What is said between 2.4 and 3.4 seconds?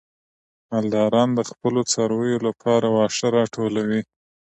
لپاره واښه